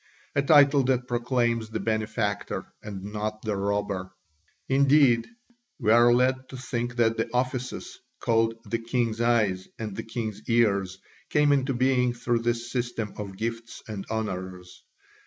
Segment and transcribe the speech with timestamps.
[0.33, 4.09] a title that proclaims the benefactor and not the robber.
[4.67, 5.27] Indeed,
[5.79, 10.41] we are led to think that the offices called "the king's eyes" and "the king's
[10.49, 10.97] ears"
[11.29, 14.81] came into being through this system of gifts and honours.